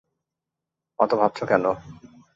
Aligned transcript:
অত 0.99 1.11
ভাবছ 1.13 1.39
কেন? 1.43 1.65